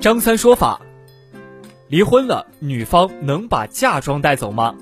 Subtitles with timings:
[0.00, 0.80] 张三说法：
[1.88, 4.76] 离婚了，女方能把嫁妆带走吗？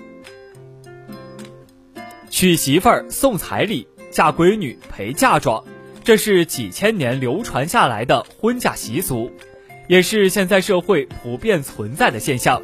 [2.29, 5.64] 娶媳妇儿送彩礼，嫁闺女陪嫁妆，
[6.04, 9.32] 这是几千年流传下来的婚嫁习俗，
[9.89, 12.62] 也是现在社会普遍存在的现象。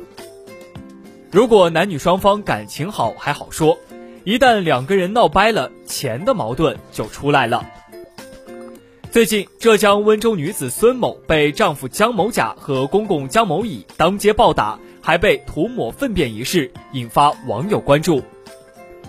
[1.30, 3.78] 如果男女双方感情好还好说，
[4.24, 7.66] 一旦两个人闹掰了，钱的矛盾就出来了。
[9.12, 18.22] 最近，浙江温州女子孙某被丈夫姜某甲和公公姜某乙当街暴打，还被涂抹粪便一事，引发网友关注。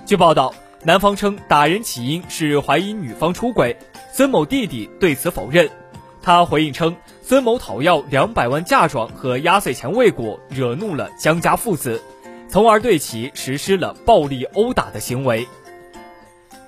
[0.05, 3.73] 据报道，男方称打人起因是怀疑女方出轨，
[4.11, 5.69] 孙某弟弟对此否认。
[6.21, 12.03] 他回应称，孙某讨要两百万嫁妆和压岁钱未果，惹怒了姜家父子，
[12.49, 15.47] 从而对其实施了暴力殴打的行为。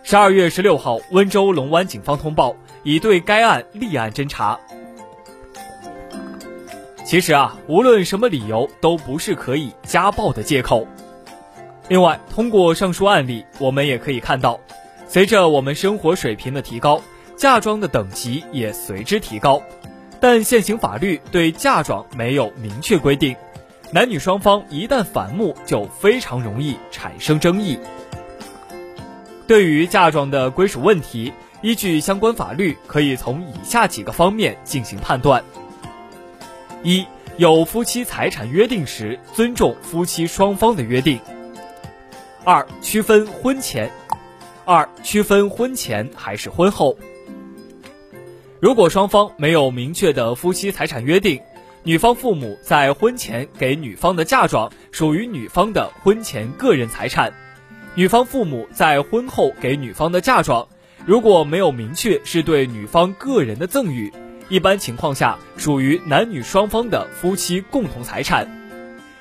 [0.03, 2.55] 十二月十六号，温州龙湾警方通报。
[2.85, 4.57] 已对该案立案侦查。
[7.03, 10.87] 其实啊，无论什么理由，都不是可以家暴的借口。
[11.89, 14.59] 另外，通过上述案例，我们也可以看到，
[15.07, 17.01] 随着我们生活水平的提高，
[17.35, 19.61] 嫁妆的等级也随之提高。
[20.19, 23.35] 但现行法律对嫁妆没有明确规定，
[23.91, 27.79] 男女双方一旦反目，就非常容易产生争议。
[29.47, 31.33] 对于嫁妆的归属问题。
[31.61, 35.43] 依据相关法律，可以从以下几个方面进行判断：
[36.83, 37.03] 一、
[37.37, 41.17] 有夫妻财产约定时，尊重夫妻双方的约定；
[42.43, 43.89] 二、区分婚前；
[44.63, 46.95] 二、区分婚前还是婚后。
[48.59, 51.41] 如果双方没有明确的夫妻财产约定，
[51.81, 57.33] 女方父母在婚前给女方的嫁妆属于女方的婚前个人财产，
[57.97, 60.67] 女方父母在婚后给女方的嫁妆。
[61.05, 64.11] 如果没有明确是对女方个人的赠与，
[64.49, 68.45] 一般情况下属于男女双方的夫妻共同财产。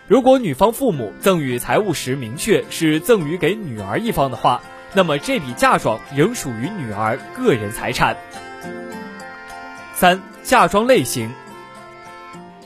[0.08, 4.60] 如果女方父母赠与财物时明确是赠与给女儿一方的话，
[4.92, 8.16] 那么这笔嫁妆仍属于女儿个人财产。
[9.94, 11.30] 三、嫁妆类型：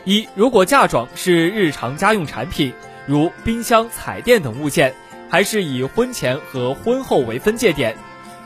[0.05, 2.73] 一、如果嫁妆是日常家用产品，
[3.07, 4.95] 如冰箱、彩电等物件，
[5.29, 7.97] 还是以婚前和婚后为分界点。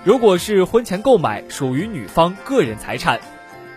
[0.04, 3.18] 如果是婚前购买，属于女方个人财产；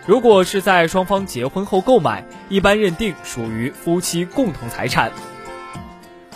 [0.06, 5.12] 如果是在双方结婚后购买，一般认定属于夫妻共同财产。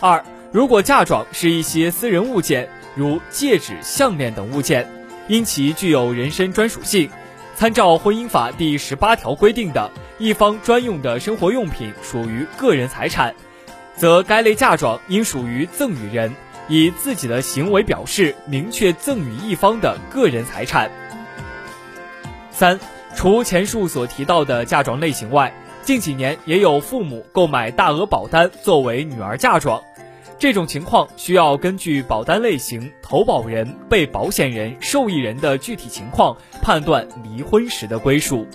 [0.00, 4.88] 二，如果嫁妆是一些私人物件，如戒指、项链等物件，
[5.26, 7.10] 因其具有人身专属性，
[7.56, 13.34] 参照婚姻法第十八条规定的一方专用的生活用品属于个人财产，
[13.96, 16.32] 则该类嫁妆应属于赠与人。
[16.70, 20.88] 以自己的行为表示明确赠与一方的个人财产。
[22.50, 22.78] 三，
[23.16, 29.82] 除前述所提到的嫁妆类型外，近几年也有父母购买大额保单作为女儿嫁妆，
[30.38, 38.46] 这种情况需要根据保单类型、投保人、被保险人、受益人的具体情况判断离婚时的归属。